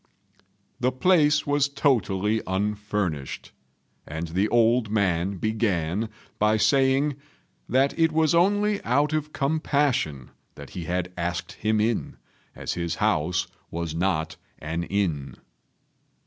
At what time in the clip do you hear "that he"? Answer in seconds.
10.55-10.85